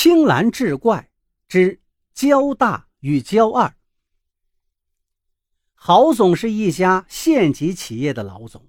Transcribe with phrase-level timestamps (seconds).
[0.00, 1.10] 青蓝志怪
[1.48, 1.80] 之
[2.14, 3.74] 焦大与焦二。
[5.74, 8.68] 郝总是一家县级企业的老总，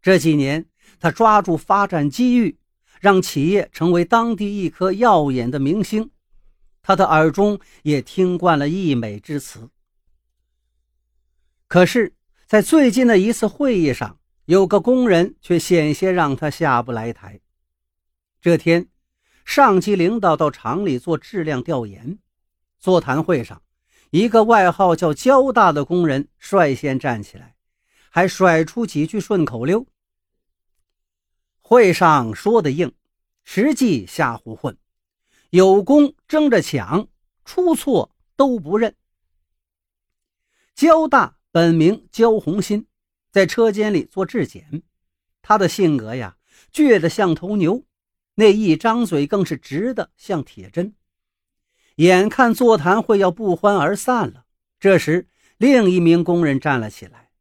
[0.00, 0.66] 这几年
[1.00, 2.60] 他抓住发展机遇，
[3.00, 6.12] 让企业成为当地一颗耀眼的明星。
[6.80, 9.70] 他的耳中也听惯了溢美之词。
[11.66, 12.14] 可是，
[12.46, 17.40] 在最近的一次会议上，有个工人却险些让他下不来台。
[18.40, 18.86] 这天，
[19.48, 22.18] 上级领导到厂里做质量调研，
[22.78, 23.62] 座谈会上。
[24.10, 27.56] 一个外号叫焦大的工人率先站起来，
[28.10, 29.86] 还甩出几句顺口溜。
[31.62, 32.92] 会上说的硬，
[33.42, 34.76] 实际瞎胡混，
[35.48, 37.08] 有功争着抢，
[37.46, 38.94] 出错都不认。
[40.74, 42.86] 焦大本名焦红新，
[43.30, 44.82] 在车间里做质检，
[45.40, 46.36] 他的性格呀，
[46.70, 47.82] 倔得像头牛，
[48.38, 50.94] 那一张嘴更是直的像铁针。
[51.96, 54.44] 眼看座谈会要不欢而散了，
[54.78, 57.32] 这时另一名工人站了起来，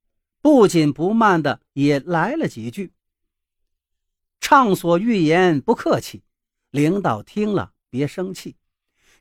[0.42, 2.94] 不紧不慢的也来了几句，
[4.42, 6.24] 畅所欲言，不客气。
[6.72, 8.56] 领导听了别生气，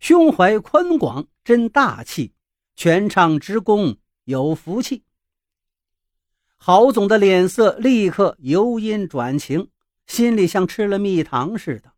[0.01, 2.33] 胸怀宽广真大气，
[2.75, 5.05] 全场职工有福气。
[6.57, 9.69] 郝总的脸色立刻由阴转晴，
[10.07, 11.93] 心里像吃了蜜糖似的。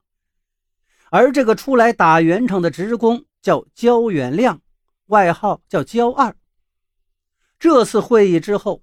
[1.10, 3.24] 而这个出来打圆场的职工。
[3.40, 4.60] 叫焦远亮，
[5.06, 6.36] 外号叫焦二。
[7.58, 8.82] 这次会议之后，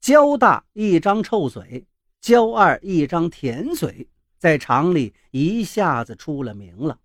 [0.00, 1.86] 焦大一张臭嘴，
[2.18, 6.98] 焦二一张甜嘴，在厂里一下子出了名了。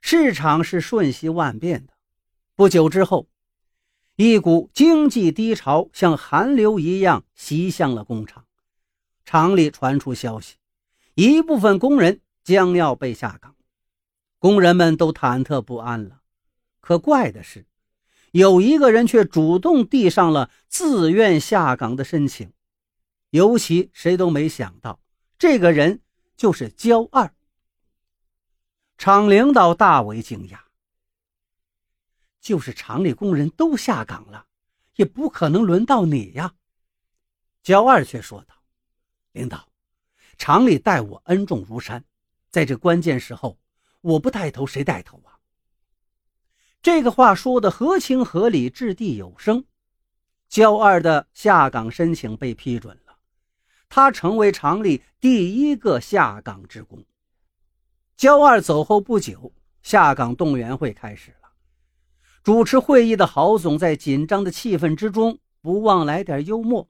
[0.00, 1.92] 市场是瞬息万变的，
[2.56, 3.28] 不久之后，
[4.16, 8.43] 一股经济低潮像寒流一样袭向了工厂，
[9.24, 10.56] 厂里传出消息，
[11.14, 13.54] 一部分工人将要被下岗。
[14.38, 16.20] 工人们都忐忑不安了，
[16.80, 17.66] 可怪的是，
[18.32, 22.52] 有一个人却主动递上了自愿下岗的申请。
[23.30, 25.00] 尤其谁都没想到，
[25.38, 26.02] 这个人
[26.36, 27.34] 就是焦二。
[28.96, 30.58] 厂领导大为惊讶，
[32.40, 34.46] 就是厂里工人都下岗了，
[34.96, 36.54] 也不可能轮到你呀。
[37.62, 38.53] 焦二却说道
[39.34, 39.68] ：“领导，
[40.38, 42.02] 厂里待我恩重如山，
[42.50, 43.56] 在这关键时候。”
[44.04, 45.40] 我不带头，谁带头啊？
[46.82, 49.64] 这个话说的合情合理，掷地有声。
[50.46, 53.16] 焦二的下岗申请被批准了，
[53.88, 57.02] 他成为厂里第一个下岗职工。
[58.14, 61.48] 焦二走后不久，下岗动员会开始了。
[62.42, 66.86] 主持会议的郝总在紧张的气氛之中，不忘来点幽默。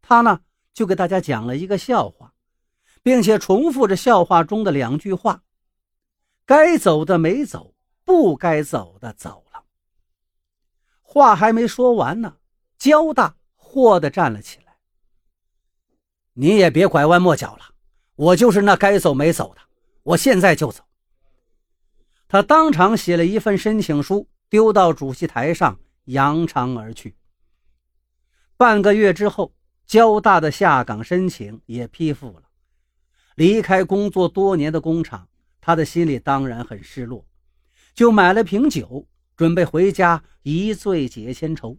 [0.00, 0.40] 他呢，
[0.78, 2.32] 就给大家讲了一个笑话，
[3.02, 5.42] 并且重复着笑话中的两句话。
[6.46, 7.74] 该走的没走，
[8.04, 9.64] 不该走的走了。
[11.02, 12.36] 话还没说完呢，
[12.78, 14.78] 焦大豁地站了起来。
[16.34, 17.74] 你也别拐弯抹角了，
[18.14, 19.60] 我就是那该走没走的，
[20.04, 20.84] 我现在就走。
[22.28, 27.16] 他当场写了一份申请书，丢到主席台上，扬长而去。
[28.56, 29.52] 半个月之后，
[29.88, 32.42] 交大的下岗申请也批复了，
[33.36, 35.26] 离开工作多年的工厂。
[35.62, 37.26] 他的心里当然很失落，
[37.94, 41.78] 就买了瓶酒，准备回家一醉解千愁。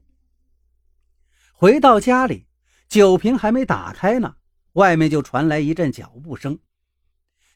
[1.54, 2.48] 回到家里，
[2.88, 4.36] 酒瓶还没打开呢，
[4.74, 6.58] 外面就传来一阵脚步声。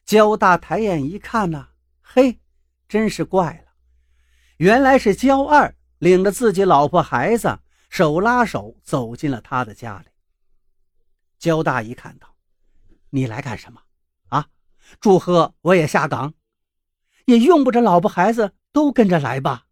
[0.04, 1.68] 焦大抬眼一看呢，
[2.00, 2.38] 嘿，
[2.88, 3.72] 真是怪了，
[4.58, 7.58] 原来是焦二领着自己老婆孩子，
[7.90, 10.13] 手拉手走进了他的家里。
[11.44, 12.36] 焦大一看到，
[13.10, 13.82] 你来干什么？
[14.30, 14.48] 啊
[14.98, 16.32] 祝贺我也下岗，
[17.26, 19.66] 也用不着老婆孩子都跟着来吧。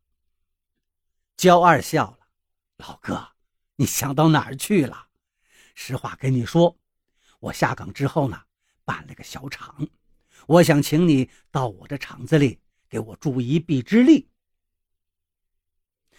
[1.34, 2.26] 焦二笑了，
[2.76, 3.30] 老哥，
[3.76, 5.06] 你想到哪儿去了？
[5.74, 6.78] 实话跟你说，
[7.40, 8.42] 我下岗之后呢，
[8.84, 9.88] 办了个小厂，
[10.46, 12.60] 我想请你到我的厂子里
[12.90, 14.28] 给我助一臂之力。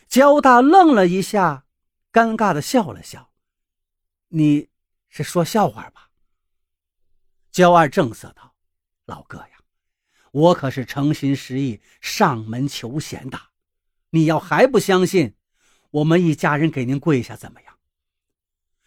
[0.07, 1.67] 焦大愣了一下，
[2.11, 3.31] 尴尬的笑了笑
[4.29, 4.69] ：“你
[5.15, 6.09] 是说笑话吧？”
[7.51, 8.55] 焦二正色道。
[9.05, 9.59] 老哥呀，
[10.31, 13.39] 我可是诚心实意上门求贤的，
[14.11, 15.35] 你要还不相信，
[15.91, 17.77] 我们一家人给您跪下怎么样？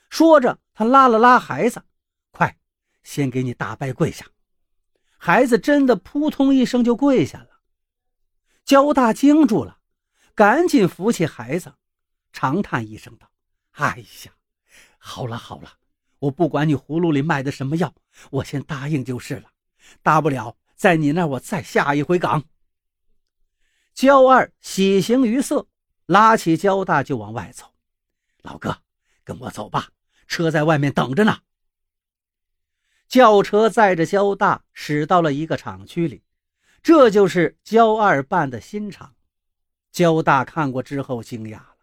[0.08, 1.84] 说着，他拉了拉孩子，
[2.30, 2.58] 快，
[3.02, 4.26] 先给你大拜跪下。
[5.18, 7.60] 孩子真的扑通一声就跪下了。
[8.64, 9.78] 焦大惊住了，
[10.34, 11.74] 赶紧扶起孩子，
[12.32, 13.30] 长叹一声道
[13.76, 14.32] ：“哎呀，
[14.96, 15.78] 好了好了，
[16.26, 17.94] 我不管你葫芦里卖的什么药，
[18.30, 19.50] 我先答应就是了。”
[20.02, 22.42] 大不了在你那儿我再下一回岗。
[23.94, 25.68] 焦二喜形于色，
[26.06, 27.72] 拉起焦大就往外走。
[28.42, 28.76] 老哥，
[29.24, 29.90] 跟我走吧，
[30.26, 31.38] 车在外面等着呢。
[33.08, 36.24] 轿车载着焦大驶到了一个厂区里，
[36.82, 39.14] 这就是焦二办的新厂。
[39.92, 41.76] 焦大看过之后惊讶了，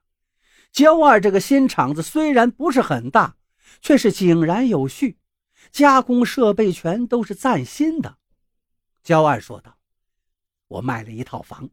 [0.71, 3.37] 焦二这个新厂子虽然不是很大，
[3.81, 5.17] 却是井然有序，
[5.71, 8.17] 加工设备全都是崭新的。
[9.03, 9.77] 焦二说道
[10.67, 11.69] ：“我卖了一套房，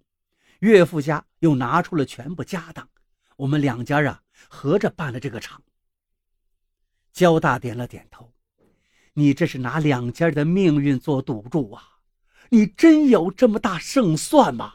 [0.61, 2.88] 岳父家又拿出了全部家当，
[3.37, 5.62] 我们两家啊合着办了这个厂。”
[7.12, 8.32] 焦大点了点头。
[9.14, 11.99] 你这是拿两家的命运做赌注啊！
[12.50, 14.75] 你真有这么大胜算吗？